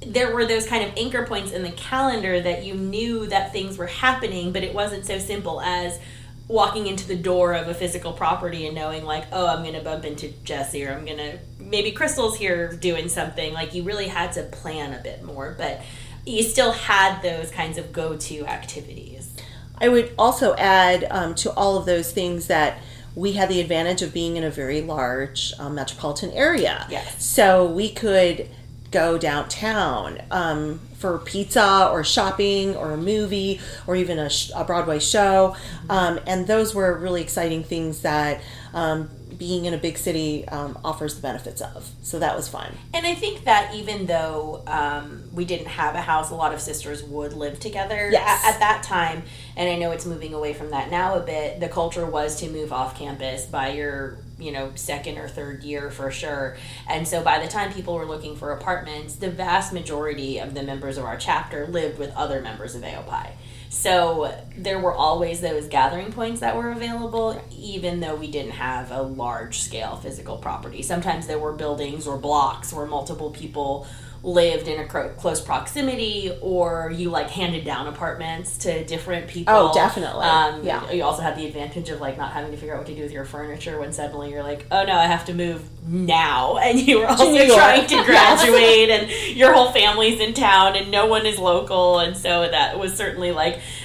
there 0.00 0.34
were 0.34 0.46
those 0.46 0.66
kind 0.66 0.84
of 0.84 0.96
anchor 0.96 1.26
points 1.26 1.52
in 1.52 1.62
the 1.62 1.72
calendar 1.72 2.40
that 2.40 2.64
you 2.64 2.74
knew 2.74 3.26
that 3.26 3.52
things 3.52 3.76
were 3.76 3.86
happening, 3.86 4.52
but 4.52 4.62
it 4.62 4.72
wasn't 4.72 5.04
so 5.04 5.18
simple 5.18 5.60
as 5.60 5.98
walking 6.46 6.86
into 6.86 7.06
the 7.06 7.16
door 7.16 7.52
of 7.52 7.68
a 7.68 7.74
physical 7.74 8.12
property 8.12 8.66
and 8.66 8.74
knowing 8.74 9.04
like, 9.04 9.24
oh, 9.32 9.46
I'm 9.46 9.64
gonna 9.64 9.82
bump 9.82 10.04
into 10.04 10.28
Jesse 10.44 10.84
or 10.86 10.92
I'm 10.92 11.04
gonna 11.04 11.38
maybe 11.58 11.92
Crystal's 11.92 12.36
here 12.36 12.72
doing 12.72 13.08
something. 13.08 13.52
Like 13.52 13.74
you 13.74 13.82
really 13.82 14.08
had 14.08 14.32
to 14.32 14.44
plan 14.44 14.94
a 14.94 15.02
bit 15.02 15.22
more, 15.22 15.54
but 15.58 15.82
you 16.24 16.42
still 16.42 16.72
had 16.72 17.20
those 17.22 17.50
kinds 17.50 17.76
of 17.76 17.92
go-to 17.92 18.46
activities. 18.46 19.34
I 19.78 19.88
would 19.88 20.12
also 20.18 20.54
add 20.56 21.06
um, 21.10 21.34
to 21.36 21.52
all 21.52 21.76
of 21.76 21.86
those 21.86 22.12
things 22.12 22.46
that 22.46 22.78
we 23.14 23.32
had 23.32 23.48
the 23.48 23.60
advantage 23.60 24.02
of 24.02 24.12
being 24.12 24.36
in 24.36 24.44
a 24.44 24.50
very 24.50 24.80
large 24.80 25.52
um, 25.58 25.74
metropolitan 25.74 26.30
area. 26.30 26.86
Yes. 26.88 27.24
So 27.24 27.66
we 27.66 27.90
could 27.90 28.48
go 28.90 29.18
downtown 29.18 30.20
um, 30.30 30.80
for 30.96 31.18
pizza 31.18 31.88
or 31.92 32.02
shopping 32.04 32.74
or 32.76 32.92
a 32.92 32.96
movie 32.96 33.60
or 33.86 33.96
even 33.96 34.18
a, 34.18 34.30
sh- 34.30 34.50
a 34.54 34.64
Broadway 34.64 34.98
show. 34.98 35.54
Um, 35.90 36.18
and 36.26 36.46
those 36.46 36.74
were 36.74 36.96
really 36.98 37.22
exciting 37.22 37.62
things 37.64 38.00
that 38.02 38.40
um, 38.72 39.10
being 39.36 39.66
in 39.66 39.74
a 39.74 39.78
big 39.78 39.96
city 39.98 40.48
um, 40.48 40.76
offers 40.84 41.14
the 41.14 41.22
benefits 41.22 41.60
of. 41.60 41.88
So 42.02 42.18
that 42.18 42.34
was 42.34 42.48
fun. 42.48 42.72
And 42.92 43.06
I 43.06 43.14
think 43.14 43.44
that 43.44 43.74
even 43.74 44.06
though 44.06 44.64
um, 44.66 45.22
we 45.32 45.44
didn't 45.44 45.68
have 45.68 45.94
a 45.94 46.00
house, 46.00 46.30
a 46.30 46.34
lot 46.34 46.52
of 46.52 46.60
sisters 46.60 47.04
would 47.04 47.34
live 47.34 47.60
together 47.60 48.08
Yes. 48.10 48.44
at, 48.44 48.54
at 48.54 48.60
that 48.60 48.82
time. 48.82 49.22
And 49.56 49.68
I 49.68 49.76
know 49.76 49.92
it's 49.92 50.06
moving 50.06 50.34
away 50.34 50.54
from 50.54 50.70
that 50.70 50.90
now 50.90 51.14
a 51.14 51.20
bit. 51.20 51.60
The 51.60 51.68
culture 51.68 52.04
was 52.06 52.40
to 52.40 52.48
move 52.48 52.72
off 52.72 52.98
campus 52.98 53.44
by 53.46 53.72
your, 53.74 54.18
you 54.38 54.52
know, 54.52 54.72
second 54.74 55.18
or 55.18 55.28
third 55.28 55.62
year 55.62 55.90
for 55.90 56.10
sure. 56.10 56.56
And 56.88 57.06
so 57.06 57.22
by 57.22 57.38
the 57.38 57.48
time 57.48 57.72
people 57.72 57.94
were 57.94 58.06
looking 58.06 58.36
for 58.36 58.52
apartments, 58.52 59.16
the 59.16 59.30
vast 59.30 59.72
majority 59.72 60.38
of 60.38 60.54
the 60.54 60.62
members 60.62 60.98
of 60.98 61.04
our 61.04 61.16
chapter 61.16 61.66
lived 61.66 61.98
with 61.98 62.14
other 62.14 62.40
members 62.40 62.74
of 62.74 62.82
AOPI. 62.82 63.32
So 63.70 64.34
there 64.56 64.78
were 64.78 64.94
always 64.94 65.40
those 65.40 65.66
gathering 65.68 66.12
points 66.12 66.40
that 66.40 66.56
were 66.56 66.70
available, 66.70 67.40
even 67.56 68.00
though 68.00 68.14
we 68.14 68.30
didn't 68.30 68.52
have 68.52 68.90
a 68.90 69.02
large 69.02 69.60
scale 69.60 69.96
physical 69.96 70.36
property. 70.38 70.82
Sometimes 70.82 71.26
there 71.26 71.38
were 71.38 71.52
buildings 71.52 72.06
or 72.06 72.16
blocks 72.18 72.72
where 72.72 72.86
multiple 72.86 73.30
people 73.30 73.86
lived 74.24 74.66
in 74.66 74.80
a 74.80 74.84
close 75.10 75.40
proximity, 75.40 76.36
or 76.42 76.90
you 76.92 77.08
like 77.08 77.30
handed 77.30 77.64
down 77.64 77.86
apartments 77.86 78.58
to 78.58 78.84
different 78.84 79.28
people. 79.28 79.54
Oh, 79.54 79.72
definitely. 79.72 80.24
Um, 80.24 80.64
Yeah. 80.64 80.90
You 80.90 81.04
also 81.04 81.22
had 81.22 81.36
the 81.36 81.46
advantage 81.46 81.88
of 81.90 82.00
like 82.00 82.18
not 82.18 82.32
having 82.32 82.50
to 82.50 82.56
figure 82.56 82.74
out 82.74 82.78
what 82.78 82.88
to 82.88 82.96
do 82.96 83.02
with 83.02 83.12
your 83.12 83.24
furniture 83.24 83.78
when 83.78 83.92
suddenly 83.92 84.32
you're 84.32 84.42
like, 84.42 84.66
oh 84.72 84.84
no, 84.84 84.94
I 84.94 85.06
have 85.06 85.24
to 85.26 85.34
move 85.34 85.62
now, 85.86 86.56
and 86.62 86.80
you 86.80 86.98
were 86.98 87.06
also 87.06 87.24
trying 87.54 87.86
to 87.86 88.04
graduate, 88.04 88.90
and 88.90 89.36
your 89.36 89.52
whole 89.52 89.70
family's 89.70 90.20
in 90.20 90.34
town, 90.34 90.74
and 90.74 90.90
no 90.90 91.06
one 91.06 91.24
is 91.24 91.38
local, 91.38 92.00
and 92.00 92.16
so 92.16 92.48
that 92.50 92.76
was 92.76 92.94
certainly 92.94 93.30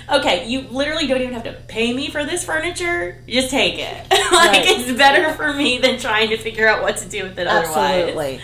like, 0.07 0.19
okay, 0.19 0.47
you 0.47 0.61
literally 0.69 1.07
don't 1.07 1.21
even 1.21 1.33
have 1.33 1.43
to 1.43 1.53
pay 1.67 1.93
me 1.93 2.09
for 2.09 2.23
this 2.25 2.43
furniture, 2.43 3.21
just 3.27 3.49
take 3.49 3.75
it. 3.79 4.07
like 4.11 4.31
Right. 4.31 4.63
it's 4.65 4.91
better 4.97 5.33
for 5.33 5.53
me 5.53 5.77
than 5.79 5.99
trying 5.99 6.29
to 6.29 6.37
figure 6.37 6.67
out 6.67 6.81
what 6.81 6.97
to 6.97 7.09
do 7.09 7.23
with 7.23 7.37
it 7.39 7.47
otherwise. 7.47 7.75
Absolutely. 8.09 8.41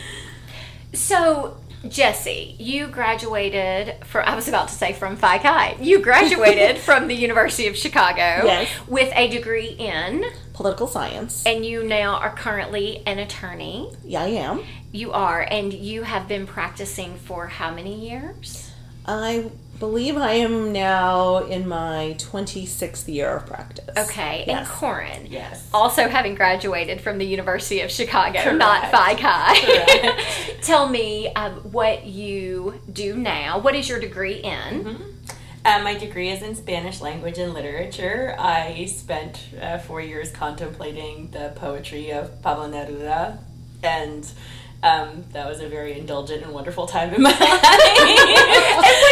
So, 0.94 1.58
Jesse, 1.88 2.56
you 2.60 2.88
graduated 2.88 4.04
from, 4.06 4.26
I 4.28 4.36
was 4.36 4.48
about 4.48 4.68
to 4.70 4.74
say 4.74 4.94
from 4.94 5.16
Phi 5.16 5.38
Chi. 5.38 5.78
You 5.80 6.00
graduated 6.02 6.78
from 6.82 7.08
the 7.08 7.16
University 7.16 7.68
of 7.68 7.78
Chicago 7.78 8.18
Yes. 8.46 8.70
with 8.88 9.12
a 9.16 9.30
degree 9.30 9.68
in, 9.70 10.26
Political 10.54 10.88
science. 10.88 11.44
and 11.46 11.66
you 11.66 11.84
now 11.84 12.16
are 12.16 12.32
currently 12.36 13.02
an 13.06 13.20
attorney. 13.20 13.90
Yeah, 14.04 14.24
I 14.24 14.28
am. 14.30 14.64
You 14.92 15.12
are, 15.14 15.42
and 15.50 15.72
you 15.72 16.04
have 16.04 16.28
been 16.28 16.48
practicing 16.48 17.16
for 17.16 17.48
how 17.48 17.74
many 17.74 18.10
years? 18.10 18.72
I 19.06 19.50
believe 19.80 20.18
I 20.18 20.34
am 20.34 20.72
now 20.74 21.38
in 21.38 21.68
my 21.68 22.16
26th 22.18 23.08
year 23.14 23.38
of 23.38 23.46
practice. 23.46 23.90
Okay, 23.98 24.40
and 24.42 24.48
Yes. 24.48 24.68
Corin. 24.70 25.28
Yes. 25.30 25.70
Also 25.74 26.08
having 26.10 26.36
graduated 26.36 27.02
from 27.02 27.18
the 27.18 27.26
University 27.26 27.82
of 27.82 27.90
Chicago, 27.90 28.40
Correct. 28.42 28.58
not 28.58 28.92
Phi 28.92 29.16
Chi. 29.16 30.24
Tell 30.62 30.88
me 30.90 31.32
um, 31.34 31.54
what 31.72 32.06
you 32.06 32.80
do 32.92 33.16
now. 33.16 33.60
What 33.60 33.76
is 33.76 33.88
your 33.88 34.00
degree 34.00 34.36
in? 34.36 34.84
Mm-hmm. 34.84 35.04
Uh, 35.66 35.80
my 35.84 35.94
degree 35.98 36.30
is 36.30 36.42
in 36.42 36.56
Spanish 36.56 37.02
language 37.02 37.38
and 37.38 37.54
literature. 37.54 38.36
I 38.40 38.86
spent 38.86 39.40
uh, 39.62 39.78
four 39.78 40.02
years 40.02 40.32
contemplating 40.32 41.32
the 41.32 41.52
poetry 41.56 42.12
of 42.12 42.42
Pablo 42.42 42.70
Neruda, 42.72 43.38
and 43.84 44.30
um, 44.82 45.26
that 45.34 45.46
was 45.48 45.60
a 45.60 45.68
very 45.68 46.00
indulgent 46.00 46.44
and 46.44 46.54
wonderful 46.54 46.88
time 46.88 47.14
in 47.14 47.22
my 47.22 47.30
life. 47.38 47.40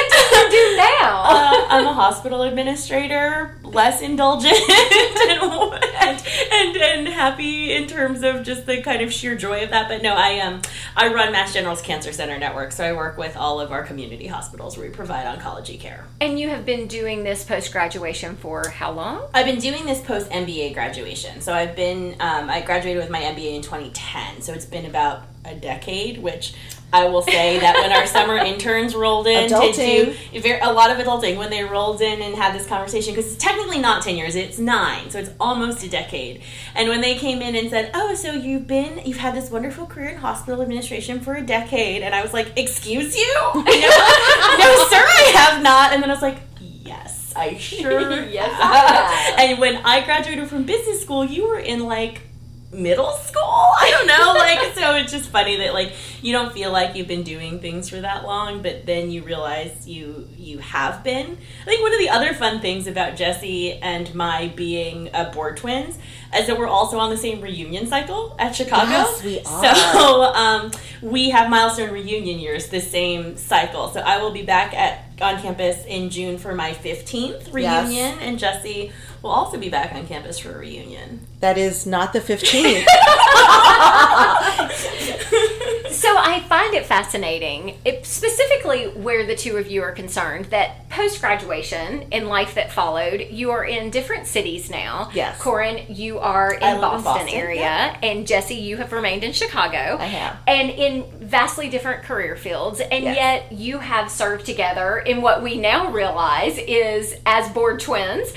And 0.48 0.54
what 0.54 0.58
do 0.58 0.58
you 0.58 0.70
do 0.70 0.78
now? 0.78 1.24
Uh, 1.48 1.66
I'm 1.70 1.86
a 1.86 1.94
hospital 1.94 2.42
administrator, 2.42 3.58
less 3.64 4.02
indulgent 4.02 4.54
and, 4.70 6.24
and, 6.52 6.78
and 6.78 7.08
happy 7.08 7.74
in 7.74 7.88
terms 7.88 8.24
of 8.24 8.44
just 8.44 8.66
the 8.66 8.82
kind 8.82 9.02
of 9.02 9.12
sheer 9.12 9.36
joy 9.36 9.64
of 9.64 9.70
that. 9.70 9.88
But 9.88 10.02
no, 10.02 10.14
I 10.16 10.40
um 10.40 10.62
I 10.96 11.14
run 11.14 11.32
Mass 11.32 11.54
General's 11.54 11.82
Cancer 11.82 12.12
Center 12.12 12.38
Network, 12.38 12.72
so 12.72 12.84
I 12.84 12.94
work 12.94 13.18
with 13.18 13.36
all 13.38 13.60
of 13.60 13.72
our 13.72 13.84
community 13.84 14.28
hospitals 14.28 14.78
where 14.78 14.88
we 14.88 14.94
provide 14.94 15.26
oncology 15.26 15.80
care. 15.80 16.06
And 16.22 16.40
you 16.40 16.50
have 16.50 16.66
been 16.66 16.88
doing 16.88 17.24
this 17.24 17.44
post 17.44 17.72
graduation 17.72 18.36
for 18.38 18.68
how 18.70 18.92
long? 18.92 19.30
I've 19.34 19.46
been 19.46 19.60
doing 19.60 19.86
this 19.86 20.02
post 20.02 20.30
MBA 20.30 20.74
graduation. 20.74 21.42
So 21.42 21.54
I've 21.54 21.76
been 21.76 22.16
um, 22.20 22.50
I 22.50 22.62
graduated 22.62 23.02
with 23.02 23.12
my 23.12 23.22
MBA 23.22 23.56
in 23.56 23.62
2010, 23.62 24.42
so 24.42 24.54
it's 24.54 24.66
been 24.66 24.86
about 24.86 25.24
a 25.46 25.56
decade, 25.56 26.18
which 26.18 26.54
I 26.94 27.08
will 27.08 27.22
say 27.22 27.60
that 27.60 27.76
when 27.76 27.92
our 27.92 28.06
summer 28.06 28.38
interns 28.46 28.96
rolled 28.96 29.28
in 29.28 29.50
Adulting. 29.50 30.16
to 30.32 30.42
do 30.42 30.58
a 30.62 30.72
lot 30.72 30.90
of 30.90 30.98
adulting, 31.06 31.38
when 31.38 31.50
they 31.50 31.64
rolled 31.64 32.02
in 32.02 32.22
and 32.22 32.34
had 32.34 32.56
this 32.56 32.66
conversation, 32.66 33.14
because 33.14 33.34
it's 33.34 33.44
technically 33.44 33.80
not 33.80 34.04
10 34.04 34.16
years, 34.16 34.36
it's 34.36 34.58
nine, 34.58 35.10
so 35.10 35.20
it's 35.20 35.32
almost 35.40 35.84
a 35.84 35.90
decade. 35.90 36.42
And 36.76 36.88
when 36.88 37.02
they 37.02 37.16
came 37.16 37.42
in 37.42 37.56
and 37.56 37.70
said, 37.70 37.92
Oh, 37.94 38.16
so 38.16 38.32
you've 38.32 38.68
been, 38.68 39.02
you've 39.06 39.18
had 39.18 39.36
this 39.36 39.52
wonderful 39.52 39.86
career 39.86 40.10
in 40.10 40.18
hospital 40.18 40.62
administration 40.62 41.20
for 41.20 41.36
a 41.36 41.42
decade, 41.42 42.04
and 42.04 42.16
I 42.16 42.22
was 42.22 42.32
like, 42.32 42.54
Excuse 42.56 43.18
you? 43.18 43.34
no, 43.54 43.54
no, 43.54 43.64
sir, 43.64 45.04
I 45.04 45.34
have 45.36 45.62
not. 45.62 45.92
And 45.92 46.02
then 46.02 46.10
I 46.10 46.14
was 46.14 46.22
like, 46.22 46.38
Yes, 46.62 47.34
I 47.36 47.58
sure 47.58 48.24
Yes. 48.30 48.50
I. 48.62 49.36
And 49.44 49.60
when 49.60 49.78
I 49.78 50.06
graduated 50.06 50.48
from 50.48 50.64
business 50.64 51.02
school, 51.02 51.26
you 51.26 51.48
were 51.50 51.60
in 51.60 51.82
like 51.86 52.22
middle 52.72 53.12
school? 53.14 53.42
I 53.80 53.90
don't 53.92 54.08
know 54.08 54.34
like 54.38 54.76
so 54.76 54.96
it's 54.96 55.12
just 55.12 55.30
funny 55.30 55.58
that 55.58 55.74
like 55.74 55.94
you 56.22 56.34
don't 56.34 56.52
feel 56.52 56.72
like 56.72 56.96
you've 56.96 57.08
been 57.08 57.24
doing 57.24 57.60
things 57.60 57.90
for 57.90 58.02
that 58.02 58.24
long 58.26 58.62
but 58.62 58.86
then 58.86 59.10
you 59.12 59.24
realize 59.24 59.88
you 59.88 60.28
you 60.38 60.58
have 60.60 61.04
been. 61.04 61.38
I 61.62 61.66
think 61.66 61.82
one 61.82 61.94
of 61.94 62.00
the 62.00 62.10
other 62.10 62.34
fun 62.34 62.60
things 62.60 62.88
about 62.88 63.16
jesse 63.16 63.74
and 63.74 64.14
my 64.14 64.48
being 64.56 65.10
uh, 65.14 65.32
board 65.32 65.58
twins 65.58 65.98
is 66.36 66.48
that 66.48 66.58
we're 66.58 66.68
also 66.68 66.98
on 67.00 67.10
the 67.10 67.18
same 67.18 67.40
reunion 67.40 67.88
cycle 67.88 68.36
at 68.38 68.54
chicago. 68.56 68.90
Yes, 68.92 69.24
we 69.24 69.40
are. 69.40 69.76
so 69.76 70.24
um, 70.36 70.72
we 71.02 71.30
have 71.30 71.50
milestone 71.50 71.92
reunion 71.92 72.40
years 72.40 72.68
the 72.68 72.82
same 72.82 73.38
cycle. 73.38 73.90
So 73.90 74.02
i 74.02 74.18
will 74.22 74.32
be 74.32 74.44
back 74.44 74.74
at 74.74 75.06
on 75.22 75.42
campus 75.42 75.84
in 75.86 76.10
june 76.10 76.38
for 76.38 76.54
my 76.54 76.72
15th 76.74 77.52
reunion 77.54 77.92
Yes. 77.94 78.18
and 78.22 78.38
jesse 78.38 78.92
will 79.24 79.32
also 79.32 79.58
be 79.58 79.70
back 79.70 79.96
on 79.96 80.06
campus 80.06 80.38
for 80.38 80.52
a 80.54 80.58
reunion 80.60 81.26
That 81.40 81.58
is 81.58 81.86
not 81.86 82.14
the 82.14 82.20
15th. 82.20 82.86
So 85.98 86.16
I 86.16 86.42
find 86.42 86.76
it 86.76 86.86
fascinating, 86.86 87.80
it, 87.84 88.06
specifically 88.06 88.84
where 88.86 89.26
the 89.26 89.36
two 89.36 89.58
of 89.58 89.68
you 89.68 89.82
are 89.82 89.92
concerned, 89.92 90.46
that 90.46 90.88
post 90.90 91.22
graduation 91.22 92.04
in 92.12 92.28
life 92.28 92.54
that 92.54 92.72
followed, 92.72 93.22
you 93.32 93.50
are 93.50 93.66
in 93.66 93.90
different 93.90 94.28
cities 94.28 94.70
now. 94.70 95.10
Yes. 95.16 95.42
Corin, 95.42 95.84
you 95.90 96.20
are 96.20 96.54
in 96.54 96.62
I 96.62 96.76
in 96.76 96.82
Boston, 96.82 97.04
Boston, 97.04 97.30
area, 97.30 97.62
yeah. 97.62 97.98
and 98.04 98.28
Jesse, 98.28 98.54
you 98.56 98.78
have 98.78 98.94
remained 98.94 99.24
in 99.24 99.34
Chicago. 99.34 99.98
I 100.00 100.06
have. 100.06 100.38
And 100.46 100.70
in 100.70 101.06
vastly 101.20 101.68
different 101.68 102.04
career 102.04 102.36
fields, 102.36 102.80
and 102.80 103.04
Yes. 103.04 103.16
yet 103.16 103.52
you 103.52 103.80
have 103.80 104.12
served 104.12 104.46
together 104.46 105.00
in 105.00 105.24
what 105.24 105.42
we 105.42 105.58
now 105.58 105.90
realize 105.92 106.60
is 106.60 107.16
as 107.26 107.50
board 107.50 107.80
twins 107.80 108.32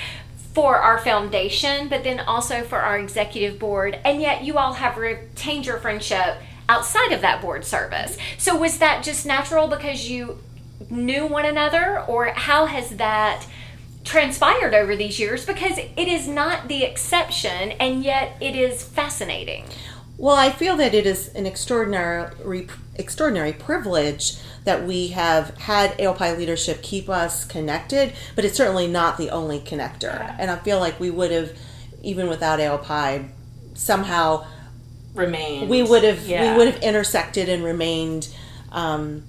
for 0.53 0.75
our 0.77 0.99
foundation, 0.99 1.87
but 1.87 2.03
then 2.03 2.19
also 2.19 2.63
for 2.63 2.79
our 2.79 2.99
executive 2.99 3.57
board, 3.57 3.97
and 4.03 4.21
yet 4.21 4.43
you 4.43 4.57
all 4.57 4.73
have 4.73 4.97
retained 4.97 5.65
your 5.65 5.77
friendship 5.77 6.37
outside 6.67 7.11
of 7.11 7.21
that 7.21 7.41
board 7.41 7.65
service. 7.65 8.17
So 8.37 8.57
was 8.57 8.77
that 8.79 9.03
just 9.03 9.25
natural 9.25 9.67
because 9.67 10.09
you 10.09 10.39
knew 10.89 11.25
one 11.25 11.45
another, 11.45 12.01
or 12.01 12.27
how 12.27 12.65
has 12.65 12.91
that 12.91 13.45
transpired 14.03 14.73
over 14.73 14.95
these 14.95 15.19
years? 15.19 15.45
Because 15.45 15.77
it 15.77 16.07
is 16.07 16.27
not 16.27 16.67
the 16.67 16.83
exception, 16.83 17.71
and 17.73 18.03
yet 18.03 18.35
it 18.41 18.55
is 18.55 18.83
fascinating. 18.83 19.65
Well, 20.17 20.35
I 20.35 20.51
feel 20.51 20.77
that 20.77 20.93
it 20.93 21.05
is 21.05 21.29
an 21.33 21.45
extraordinary, 21.45 22.67
extraordinary 22.95 23.53
privilege 23.53 24.37
that 24.65 24.85
we 24.85 25.07
have 25.07 25.57
had 25.57 25.97
AOPI 25.97 26.37
leadership 26.37 26.83
keep 26.83 27.09
us 27.09 27.43
connected, 27.45 28.13
but 28.35 28.45
it's 28.45 28.55
certainly 28.55 28.87
not 28.87 29.17
the 29.17 29.31
only 29.31 29.59
connector. 29.59 30.35
And 30.37 30.51
I 30.51 30.57
feel 30.57 30.79
like 30.79 30.99
we 30.99 31.09
would 31.09 31.31
have, 31.31 31.57
even 32.03 32.29
without 32.29 32.59
AOPI, 32.59 33.29
somehow 33.73 34.45
remained. 35.15 35.69
we 35.69 35.81
would 35.81 36.03
have 36.03 36.25
Yeah. 36.27 36.51
we 36.51 36.57
would 36.57 36.73
have 36.73 36.83
intersected 36.83 37.49
and 37.49 37.63
remained 37.63 38.29
um, 38.71 39.23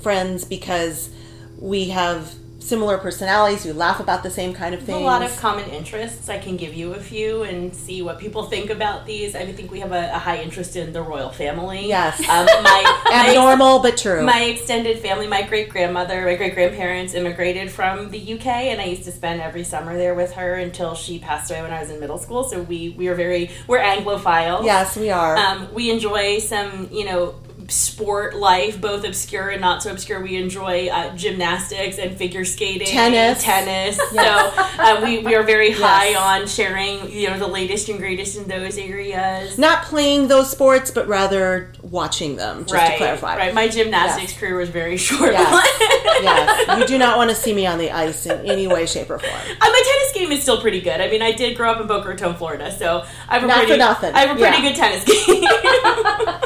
friends 0.00 0.44
because 0.44 1.10
we 1.58 1.90
have 1.90 2.32
similar 2.58 2.98
personalities. 2.98 3.64
We 3.64 3.72
laugh 3.72 4.00
about 4.00 4.22
the 4.22 4.30
same 4.30 4.54
kind 4.54 4.74
of 4.74 4.82
things. 4.82 4.98
a 4.98 5.00
lot 5.00 5.22
of 5.22 5.36
common 5.38 5.68
interests. 5.70 6.28
I 6.28 6.38
can 6.38 6.56
give 6.56 6.74
you 6.74 6.94
a 6.94 7.00
few 7.00 7.42
and 7.42 7.74
see 7.74 8.02
what 8.02 8.18
people 8.18 8.44
think 8.44 8.70
about 8.70 9.06
these. 9.06 9.34
I 9.34 9.50
think 9.52 9.70
we 9.70 9.80
have 9.80 9.92
a, 9.92 10.10
a 10.14 10.18
high 10.18 10.40
interest 10.42 10.76
in 10.76 10.92
the 10.92 11.02
royal 11.02 11.30
family. 11.30 11.88
Yes. 11.88 12.18
Um, 12.20 12.46
my, 12.46 13.02
my, 13.10 13.28
abnormal 13.28 13.80
but 13.80 13.96
true. 13.96 14.22
my 14.22 14.42
extended 14.42 14.98
family, 15.00 15.26
my 15.26 15.42
great 15.42 15.68
grandmother, 15.68 16.24
my 16.24 16.34
great 16.34 16.54
grandparents 16.54 17.14
immigrated 17.14 17.70
from 17.70 18.10
the 18.10 18.34
UK, 18.34 18.46
and 18.46 18.80
I 18.80 18.84
used 18.84 19.04
to 19.04 19.12
spend 19.12 19.40
every 19.40 19.64
summer 19.64 19.96
there 19.96 20.14
with 20.14 20.32
her 20.32 20.54
until 20.54 20.94
she 20.94 21.18
passed 21.18 21.50
away 21.50 21.62
when 21.62 21.72
I 21.72 21.80
was 21.80 21.90
in 21.90 22.00
middle 22.00 22.18
school. 22.18 22.44
So 22.44 22.62
we 22.62 22.90
we 22.90 23.08
are 23.08 23.14
very 23.14 23.50
we're 23.66 23.78
Anglophiles. 23.78 24.64
yes, 24.64 24.96
we 24.96 25.10
are. 25.10 25.36
Um, 25.36 25.72
we 25.74 25.90
enjoy 25.90 26.38
some, 26.38 26.88
you 26.90 27.04
know, 27.04 27.34
sport 27.68 28.36
life, 28.36 28.80
both 28.80 29.04
obscure 29.04 29.48
and 29.50 29.60
not 29.60 29.82
so 29.82 29.90
obscure. 29.90 30.20
We 30.20 30.36
enjoy 30.36 30.88
uh, 30.88 31.14
gymnastics 31.16 31.98
and 31.98 32.16
figure 32.16 32.44
skating, 32.44 32.86
Tennis. 32.86 33.42
tennis. 33.42 33.96
So 33.96 34.16
uh, 34.22 35.00
we, 35.04 35.18
we 35.18 35.34
are 35.34 35.42
very 35.42 35.70
high 35.72 36.14
on 36.14 36.46
sharing, 36.46 37.10
you 37.10 37.28
know, 37.30 37.38
the 37.38 37.46
latest 37.46 37.88
and 37.88 37.98
greatest 37.98 38.36
in 38.36 38.46
those 38.48 38.78
areas. 38.78 39.58
Not 39.58 39.82
playing 39.84 40.28
those 40.28 40.50
sports, 40.50 40.90
but 40.90 41.08
rather 41.08 41.72
watching 41.82 42.36
them. 42.36 42.62
Just 42.62 42.74
right, 42.74 42.92
to 42.92 42.96
clarify. 42.98 43.36
right. 43.36 43.54
My 43.54 43.68
gymnastics 43.68 44.32
Yes. 44.32 44.40
career 44.40 44.56
was 44.56 44.68
very 44.68 44.96
short. 45.06 45.32
Yes. 45.32 46.22
yes, 46.22 46.78
you 46.80 46.86
do 46.86 46.98
not 46.98 47.16
want 47.18 47.30
to 47.30 47.36
see 47.36 47.52
me 47.54 47.66
on 47.66 47.78
the 47.78 47.90
ice 47.90 48.26
in 48.26 48.46
any 48.46 48.66
way, 48.66 48.86
shape, 48.86 49.10
or 49.10 49.18
form. 49.18 49.32
Uh, 49.34 49.56
my 49.60 49.82
tennis 49.84 50.12
game 50.14 50.32
is 50.32 50.42
still 50.42 50.60
pretty 50.60 50.80
good. 50.80 51.00
I 51.00 51.08
mean, 51.10 51.22
I 51.22 51.32
did 51.32 51.56
grow 51.56 51.70
up 51.72 51.80
in 51.80 51.86
Boca 51.86 52.08
Raton, 52.08 52.34
Florida, 52.36 52.70
so 52.72 53.04
I 53.28 53.34
have 53.34 53.44
a 53.44 53.46
Not 53.46 53.58
pretty, 53.58 53.76
nothing. 53.78 54.14
I 54.14 54.20
have 54.20 54.36
a 54.36 54.40
pretty 54.40 54.56
Yeah. 54.62 54.68
good 54.68 54.76
tennis 54.76 55.04
game. 55.04 55.44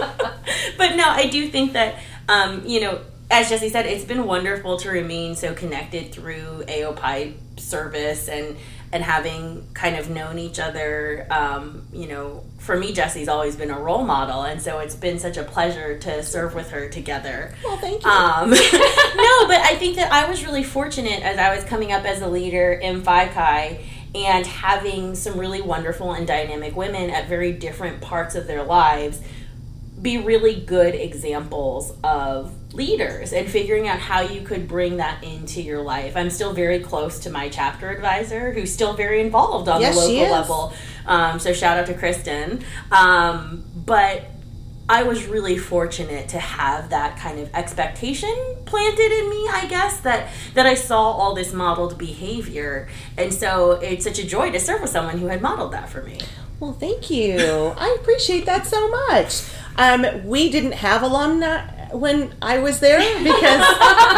but 0.90 0.96
no, 0.96 1.08
I 1.08 1.26
do 1.26 1.48
think 1.48 1.74
that 1.74 1.96
um, 2.28 2.66
you 2.66 2.80
know, 2.80 3.00
as 3.30 3.48
Jesse 3.48 3.68
said, 3.68 3.86
it's 3.86 4.04
been 4.04 4.24
wonderful 4.26 4.76
to 4.78 4.90
remain 4.90 5.36
so 5.36 5.54
connected 5.54 6.12
through 6.12 6.64
AOPI 6.66 7.34
service 7.58 8.28
and 8.28 8.56
and 8.92 9.04
having 9.04 9.68
kind 9.72 9.94
of 9.94 10.10
known 10.10 10.36
each 10.36 10.58
other. 10.58 11.24
Um, 11.30 11.86
you 11.92 12.08
know, 12.08 12.42
for 12.58 12.76
me, 12.76 12.92
Jesse's 12.92 13.28
always 13.28 13.54
been 13.54 13.70
a 13.70 13.78
role 13.78 14.02
model, 14.02 14.42
and 14.42 14.60
so 14.60 14.80
it's 14.80 14.96
been 14.96 15.20
such 15.20 15.36
a 15.36 15.44
pleasure 15.44 15.96
to 15.98 16.24
serve 16.24 16.54
with 16.54 16.70
her 16.70 16.88
together. 16.88 17.54
Well, 17.64 17.76
thank 17.76 18.04
you. 18.04 18.10
Um, 18.10 18.50
no, 18.50 19.46
but 19.46 19.60
I 19.60 19.76
think 19.78 19.94
that 19.96 20.10
I 20.10 20.28
was 20.28 20.44
really 20.44 20.64
fortunate 20.64 21.22
as 21.22 21.38
I 21.38 21.54
was 21.54 21.64
coming 21.64 21.92
up 21.92 22.04
as 22.04 22.20
a 22.20 22.28
leader 22.28 22.72
in 22.72 23.02
Phi 23.02 23.28
Chi 23.28 23.80
and 24.12 24.44
having 24.44 25.14
some 25.14 25.38
really 25.38 25.60
wonderful 25.60 26.14
and 26.14 26.26
dynamic 26.26 26.74
women 26.74 27.10
at 27.10 27.28
very 27.28 27.52
different 27.52 28.00
parts 28.00 28.34
of 28.34 28.48
their 28.48 28.64
lives 28.64 29.20
be 30.00 30.18
really 30.18 30.54
good 30.60 30.94
examples 30.94 31.92
of 32.02 32.54
leaders 32.74 33.32
and 33.32 33.48
figuring 33.48 33.88
out 33.88 33.98
how 33.98 34.20
you 34.20 34.42
could 34.42 34.68
bring 34.68 34.98
that 34.98 35.22
into 35.24 35.60
your 35.60 35.82
life. 35.82 36.16
I'm 36.16 36.30
still 36.30 36.52
very 36.52 36.80
close 36.80 37.18
to 37.20 37.30
my 37.30 37.48
chapter 37.48 37.90
advisor 37.90 38.52
who's 38.52 38.72
still 38.72 38.94
very 38.94 39.20
involved 39.20 39.68
on 39.68 39.80
Yes, 39.80 39.94
the 39.94 40.00
local 40.00 40.30
level. 40.30 40.72
Um, 41.06 41.38
so 41.38 41.52
shout 41.52 41.78
out 41.78 41.86
to 41.86 41.94
Kristen. 41.94 42.64
Um, 42.92 43.64
but 43.74 44.26
I 44.88 45.04
was 45.04 45.26
really 45.26 45.56
fortunate 45.56 46.28
to 46.30 46.38
have 46.38 46.90
that 46.90 47.16
kind 47.16 47.38
of 47.38 47.54
expectation 47.54 48.34
planted 48.64 49.12
in 49.12 49.30
me, 49.30 49.48
I 49.48 49.66
guess, 49.68 50.00
that 50.00 50.28
that 50.54 50.66
I 50.66 50.74
saw 50.74 51.12
all 51.12 51.34
this 51.34 51.52
modeled 51.52 51.96
behavior. 51.96 52.88
And 53.16 53.32
so 53.32 53.72
it's 53.72 54.04
such 54.04 54.18
a 54.18 54.26
joy 54.26 54.50
to 54.50 54.58
serve 54.58 54.80
with 54.80 54.90
someone 54.90 55.18
who 55.18 55.26
had 55.26 55.42
modeled 55.42 55.72
that 55.72 55.88
for 55.88 56.02
me. 56.02 56.18
Well, 56.58 56.72
thank 56.72 57.08
you. 57.08 57.38
I 57.38 57.96
appreciate 58.00 58.46
that 58.46 58.66
so 58.66 58.88
much. 58.88 59.42
Um, 59.76 60.26
we 60.26 60.50
didn't 60.50 60.72
have 60.72 61.02
alumni 61.02 61.62
when 61.92 62.32
I 62.40 62.58
was 62.58 62.80
there 62.80 62.98
because 63.18 63.60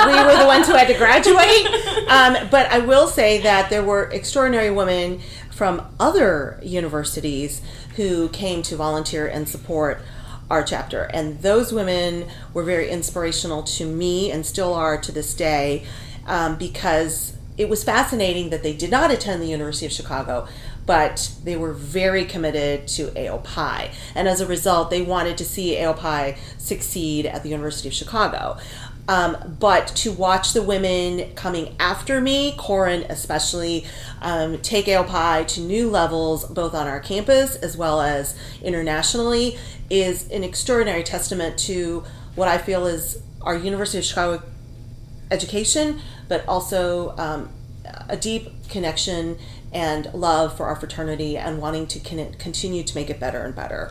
we 0.07 0.25
were 0.25 0.39
the 0.39 0.47
ones 0.47 0.67
who 0.67 0.75
had 0.75 0.89
to 0.89 0.95
graduate. 0.95 1.67
Um, 2.09 2.49
but 2.51 2.71
I 2.71 2.81
will 2.81 3.07
say 3.07 3.41
that 3.43 3.71
there 3.71 3.85
were 3.85 4.05
extraordinary 4.11 4.71
women 4.71 5.21
from 5.51 5.95
other 6.01 6.59
universities 6.63 7.63
who 7.97 8.29
came 8.31 8.63
to 8.63 8.77
volunteer 8.77 9.27
and 9.27 9.49
support 9.49 10.03
our 10.51 10.63
chapter. 10.63 11.05
And 11.05 11.41
those 11.41 11.73
women 11.73 12.29
were 12.53 12.63
very 12.63 12.91
inspirational 12.91 13.63
to 13.63 13.87
me 13.87 14.31
and 14.31 14.45
still 14.45 14.75
are 14.75 15.01
to 15.01 15.13
this 15.13 15.35
day 15.35 15.87
um, 16.27 16.57
because 16.57 17.35
it 17.57 17.69
was 17.69 17.85
fascinating 17.85 18.51
that 18.51 18.63
they 18.63 18.73
did 18.73 18.91
not 18.91 19.11
attend 19.11 19.43
the 19.43 19.47
University 19.47 19.87
of 19.87 19.93
Chicago, 19.93 20.49
but 20.87 21.33
they 21.45 21.57
were 21.57 21.73
very 21.73 22.25
committed 22.25 22.89
to 22.89 23.09
AOPI. 23.09 23.93
And 24.15 24.29
as 24.29 24.41
a 24.41 24.47
result, 24.47 24.91
they 24.91 25.03
wanted 25.03 25.39
to 25.39 25.45
see 25.45 25.77
AOPI 25.77 26.37
succeed 26.59 27.27
at 27.27 27.43
the 27.43 27.49
University 27.49 27.89
of 27.89 27.95
Chicago. 27.95 28.59
Um, 29.09 29.57
but 29.59 29.89
to 29.97 30.13
watch 30.13 30.53
the 30.53 30.63
women 30.63 31.35
coming 31.35 31.75
after 31.81 32.21
me, 32.21 32.55
Corin 32.57 33.05
especially, 33.09 33.85
um, 34.21 34.59
take 34.59 34.87
AOPI 34.87 35.47
to 35.49 35.61
new 35.61 35.91
levels, 35.91 36.45
both 36.47 36.75
on 36.75 36.87
our 36.87 37.01
campus 37.01 37.57
as 37.57 37.77
well 37.77 38.01
as 38.01 38.37
internationally, 38.63 39.59
is 39.91 40.31
an 40.31 40.45
extraordinary 40.45 41.03
testament 41.03 41.59
to 41.59 42.05
what 42.37 42.49
I 42.49 42.59
feel 42.59 42.87
is 42.87 43.21
our 43.43 43.57
University 43.57 43.99
of 43.99 44.05
Chicago 44.05 44.43
education, 45.31 46.01
but 46.29 46.47
also 46.47 47.17
um, 47.17 47.51
a 48.13 48.17
deep 48.17 48.69
connection 48.69 49.39
and 49.73 50.13
love 50.13 50.57
for 50.57 50.67
our 50.67 50.77
fraternity 50.77 51.37
and 51.37 51.61
wanting 51.61 51.87
to 51.89 51.99
con- 51.99 52.35
continue 52.39 52.85
to 52.85 52.95
make 52.95 53.09
it 53.11 53.19
better 53.19 53.43
and 53.43 53.57
better. 53.57 53.91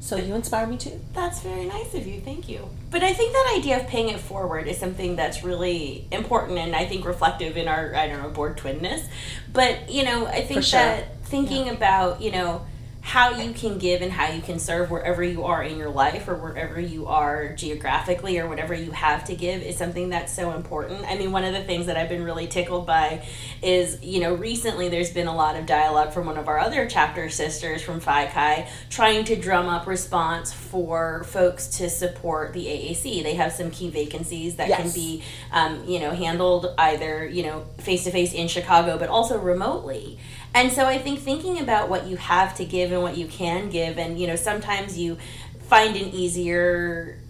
So 0.00 0.16
you 0.16 0.34
inspire 0.34 0.66
me 0.66 0.78
too. 0.78 0.98
That's 1.12 1.40
very 1.40 1.66
nice 1.66 1.92
of 1.92 2.06
you. 2.06 2.20
Thank 2.20 2.48
you. 2.48 2.70
But 2.90 3.02
I 3.02 3.12
think 3.12 3.32
that 3.32 3.56
idea 3.58 3.80
of 3.80 3.88
paying 3.88 4.08
it 4.08 4.20
forward 4.20 4.66
is 4.66 4.78
something 4.78 5.16
that's 5.16 5.44
really 5.44 6.06
important 6.10 6.56
and 6.56 6.74
I 6.74 6.86
think 6.86 7.04
reflective 7.04 7.58
in 7.58 7.68
our 7.68 7.94
I 7.94 8.06
don't 8.06 8.22
know 8.22 8.30
board 8.30 8.56
twinness. 8.56 9.04
But 9.52 9.90
you 9.90 10.04
know 10.04 10.26
I 10.26 10.42
think 10.42 10.62
sure. 10.62 10.80
that 10.80 11.22
thinking 11.24 11.66
yeah. 11.66 11.72
about 11.72 12.22
you 12.22 12.30
know 12.30 12.64
how 13.08 13.30
you 13.30 13.54
can 13.54 13.78
give 13.78 14.02
and 14.02 14.12
how 14.12 14.30
you 14.30 14.42
can 14.42 14.58
serve 14.58 14.90
wherever 14.90 15.22
you 15.22 15.44
are 15.44 15.62
in 15.62 15.78
your 15.78 15.88
life 15.88 16.28
or 16.28 16.34
wherever 16.34 16.78
you 16.78 17.06
are 17.06 17.54
geographically 17.54 18.38
or 18.38 18.46
whatever 18.46 18.74
you 18.74 18.90
have 18.90 19.24
to 19.24 19.34
give 19.34 19.62
is 19.62 19.78
something 19.78 20.10
that's 20.10 20.30
so 20.30 20.52
important. 20.52 21.06
I 21.06 21.16
mean, 21.16 21.32
one 21.32 21.42
of 21.42 21.54
the 21.54 21.64
things 21.64 21.86
that 21.86 21.96
I've 21.96 22.10
been 22.10 22.22
really 22.22 22.46
tickled 22.46 22.86
by 22.86 23.26
is, 23.62 24.02
you 24.02 24.20
know, 24.20 24.34
recently 24.34 24.90
there's 24.90 25.10
been 25.10 25.26
a 25.26 25.34
lot 25.34 25.56
of 25.56 25.64
dialogue 25.64 26.12
from 26.12 26.26
one 26.26 26.36
of 26.36 26.48
our 26.48 26.58
other 26.58 26.86
chapter 26.86 27.30
sisters 27.30 27.80
from 27.80 27.98
Phi 27.98 28.26
Chi 28.26 28.68
trying 28.90 29.24
to 29.24 29.36
drum 29.36 29.70
up 29.70 29.86
response 29.86 30.52
for 30.52 31.24
folks 31.24 31.66
to 31.78 31.88
support 31.88 32.52
the 32.52 32.66
AAC. 32.66 33.22
They 33.22 33.36
have 33.36 33.52
some 33.52 33.70
key 33.70 33.88
vacancies 33.88 34.56
that 34.56 34.68
yes. 34.68 34.82
can 34.82 34.90
be, 34.92 35.22
um, 35.50 35.82
you 35.86 35.98
know, 35.98 36.10
handled 36.10 36.74
either, 36.76 37.26
you 37.26 37.44
know, 37.44 37.64
face 37.78 38.04
to 38.04 38.10
face 38.10 38.34
in 38.34 38.48
Chicago, 38.48 38.98
but 38.98 39.08
also 39.08 39.38
remotely. 39.38 40.18
And 40.54 40.72
so 40.72 40.86
I 40.86 40.98
think 40.98 41.20
thinking 41.20 41.60
about 41.60 41.88
what 41.88 42.06
you 42.06 42.16
have 42.16 42.54
to 42.56 42.64
give 42.64 42.92
and 42.92 43.02
what 43.02 43.16
you 43.16 43.26
can 43.26 43.70
give, 43.70 43.98
and 43.98 44.18
you 44.18 44.26
know, 44.26 44.36
sometimes 44.36 44.98
you 44.98 45.18
find 45.60 45.96
an 45.96 46.08
easier 46.08 47.20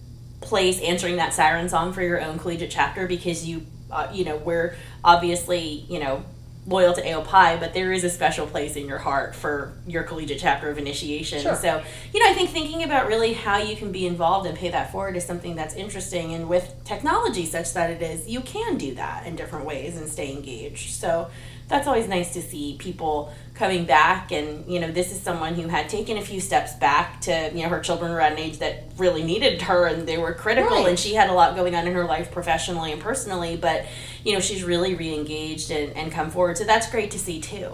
place 0.40 0.80
answering 0.80 1.16
that 1.16 1.34
siren 1.34 1.68
song 1.68 1.92
for 1.92 2.02
your 2.02 2.22
own 2.22 2.38
collegiate 2.38 2.70
chapter 2.70 3.06
because 3.06 3.46
you, 3.46 3.66
uh, 3.90 4.08
you 4.12 4.24
know, 4.24 4.36
we're 4.36 4.76
obviously, 5.04 5.84
you 5.88 5.98
know, 5.98 6.24
loyal 6.68 6.92
to 6.92 7.02
AOPI, 7.02 7.58
but 7.58 7.72
there 7.72 7.92
is 7.92 8.04
a 8.04 8.10
special 8.10 8.46
place 8.46 8.76
in 8.76 8.86
your 8.86 8.98
heart 8.98 9.34
for 9.34 9.72
your 9.86 10.02
collegiate 10.02 10.38
chapter 10.38 10.68
of 10.68 10.76
initiation. 10.76 11.40
Sure. 11.40 11.54
So, 11.54 11.82
you 12.12 12.20
know, 12.20 12.30
I 12.30 12.34
think 12.34 12.50
thinking 12.50 12.82
about 12.82 13.06
really 13.06 13.32
how 13.32 13.56
you 13.56 13.74
can 13.74 13.90
be 13.90 14.06
involved 14.06 14.46
and 14.46 14.56
pay 14.56 14.68
that 14.70 14.92
forward 14.92 15.16
is 15.16 15.24
something 15.24 15.56
that's 15.56 15.74
interesting. 15.74 16.34
And 16.34 16.48
with 16.48 16.74
technology 16.84 17.46
such 17.46 17.72
that 17.72 17.90
it 17.90 18.02
is, 18.02 18.28
you 18.28 18.42
can 18.42 18.76
do 18.76 18.94
that 18.96 19.26
in 19.26 19.34
different 19.34 19.64
ways 19.64 19.96
and 19.96 20.08
stay 20.08 20.30
engaged. 20.30 20.90
So, 20.90 21.30
that's 21.68 21.86
always 21.86 22.08
nice 22.08 22.32
to 22.32 22.42
see 22.42 22.76
people 22.78 23.32
coming 23.54 23.84
back 23.84 24.30
and 24.32 24.64
you 24.72 24.78
know 24.80 24.90
this 24.90 25.12
is 25.12 25.20
someone 25.20 25.54
who 25.54 25.68
had 25.68 25.88
taken 25.88 26.16
a 26.16 26.22
few 26.22 26.40
steps 26.40 26.74
back 26.74 27.20
to 27.20 27.50
you 27.52 27.62
know 27.62 27.68
her 27.68 27.80
children 27.80 28.12
were 28.12 28.20
at 28.20 28.32
an 28.32 28.38
age 28.38 28.58
that 28.58 28.84
really 28.96 29.22
needed 29.22 29.60
her 29.62 29.86
and 29.86 30.06
they 30.06 30.16
were 30.16 30.32
critical 30.32 30.78
right. 30.78 30.88
and 30.88 30.98
she 30.98 31.14
had 31.14 31.28
a 31.28 31.32
lot 31.32 31.56
going 31.56 31.74
on 31.74 31.86
in 31.86 31.92
her 31.92 32.04
life 32.04 32.30
professionally 32.30 32.92
and 32.92 33.02
personally 33.02 33.56
but 33.56 33.84
you 34.28 34.34
know 34.34 34.40
she's 34.40 34.62
really 34.62 34.94
re-engaged 34.94 35.70
and, 35.70 35.96
and 35.96 36.12
come 36.12 36.30
forward 36.30 36.58
so 36.58 36.64
that's 36.64 36.90
great 36.90 37.10
to 37.10 37.18
see 37.18 37.40
too 37.40 37.72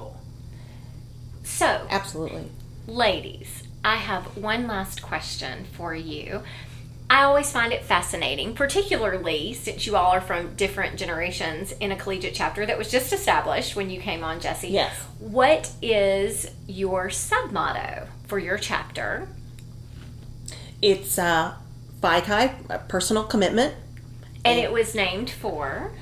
so 1.42 1.84
absolutely 1.90 2.44
ladies 2.87 3.64
i 3.84 3.96
have 3.96 4.37
one 4.37 4.68
last 4.68 5.02
question 5.02 5.64
for 5.73 5.94
you 5.94 6.42
I 7.11 7.25
always 7.25 7.52
find 7.52 7.70
it 7.70 7.84
fascinating, 7.84 8.54
particularly 8.54 9.52
since 9.52 9.87
you 9.87 9.94
all 9.94 10.11
are 10.11 10.23
from 10.23 10.56
different 10.56 10.96
generations 10.96 11.73
in 11.73 11.92
a 11.92 11.96
collegiate 11.96 12.34
chapter 12.34 12.64
that 12.64 12.78
was 12.78 12.90
just 12.90 13.12
established 13.12 13.76
when 13.76 13.90
you 13.90 14.00
came 14.00 14.25
on, 14.25 14.40
Jesse. 14.40 14.68
Yes. 14.68 14.99
What 15.18 15.70
is 15.82 16.50
your 16.66 17.11
sub 17.11 17.52
motto 17.52 18.08
for 18.26 18.38
your 18.38 18.56
chapter? 18.56 19.28
It's 20.80 21.18
uh, 21.18 21.54
Phi 22.00 22.23
Chi, 22.23 22.46
personal 22.88 23.25
commitment. 23.25 23.75
And 24.42 24.58
it 24.58 24.73
was 24.73 24.94
named 24.94 25.28
for? 25.28 25.92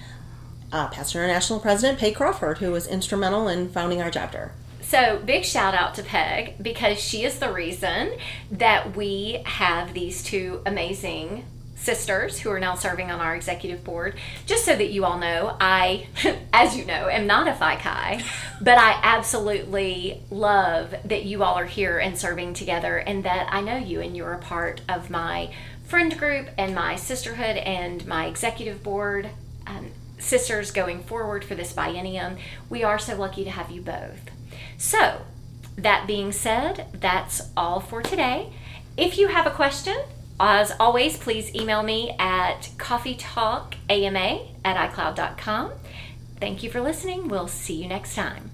Uh, 0.73 0.88
Past 0.88 1.14
International 1.14 1.61
President 1.61 1.99
Peg 1.99 2.17
Crawford, 2.17 2.59
who 2.59 2.73
was 2.73 2.87
instrumental 2.87 3.47
in 3.47 3.69
founding 3.69 4.00
our 4.00 4.11
chapter. 4.11 4.52
So, 4.81 5.23
big 5.25 5.45
shout 5.45 5.75
out 5.75 5.95
to 5.95 6.02
Peg 6.02 6.55
because 6.62 6.99
she 6.99 7.25
is 7.25 7.38
the 7.38 7.53
reason 7.53 8.12
that 8.51 8.96
we 8.96 9.42
have 9.44 9.94
these 9.94 10.23
two 10.23 10.61
amazing 10.66 11.44
sisters 11.83 12.38
who 12.38 12.51
are 12.51 12.61
now 12.61 12.75
serving 12.75 13.11
on 13.11 13.20
our 13.20 13.35
executive 13.35 13.85
board. 13.85 14.14
Just 14.46 14.64
so 14.64 14.75
that 14.75 14.90
you 14.90 15.05
all 15.05 15.18
know, 15.18 15.57
I, 15.61 16.07
as 16.53 16.77
you 16.77 16.85
know, 16.85 17.09
am 17.09 17.27
not 17.27 17.49
a 17.49 17.55
Phi 17.55 18.23
but 18.61 18.79
I 18.79 19.01
absolutely 19.03 20.23
love 20.31 20.94
that 21.05 21.25
you 21.25 21.42
all 21.42 21.55
are 21.55 21.66
here 21.66 21.99
and 21.99 22.16
serving 22.16 22.55
together 22.55 22.99
and 22.99 23.25
that 23.25 23.49
I 23.53 23.61
know 23.61 23.77
you 23.77 24.01
and 24.01 24.16
you're 24.16 24.33
a 24.33 24.38
part 24.38 24.81
of 24.88 25.11
my 25.11 25.53
friend 25.85 26.16
group 26.16 26.49
and 26.57 26.75
my 26.75 26.96
sisterhood 26.96 27.57
and 27.57 28.07
my 28.07 28.27
executive 28.27 28.83
board. 28.83 29.31
Um, 29.66 29.90
sisters 30.22 30.70
going 30.70 31.02
forward 31.02 31.44
for 31.44 31.54
this 31.54 31.72
biennium. 31.72 32.38
We 32.70 32.85
are 32.85 32.98
so 32.98 33.16
lucky 33.16 33.44
to 33.44 33.50
have 33.50 33.70
you 33.70 33.82
both. 33.82 34.30
So, 34.78 35.22
that 35.76 36.06
being 36.06 36.32
said, 36.32 36.87
that's 36.94 37.42
all 37.56 37.80
for 37.80 38.02
today. 38.02 38.52
If 38.96 39.18
you 39.18 39.28
have 39.28 39.46
a 39.46 39.50
question, 39.50 39.96
as 40.38 40.72
always, 40.78 41.16
please 41.16 41.54
email 41.54 41.82
me 41.82 42.14
at 42.18 42.70
coffeetalkama 42.76 44.48
at 44.64 44.92
icloud.com. 44.92 45.72
Thank 46.40 46.62
you 46.62 46.70
for 46.70 46.80
listening. 46.80 47.28
We'll 47.28 47.48
see 47.48 47.82
you 47.82 47.88
next 47.88 48.14
time. 48.14 48.52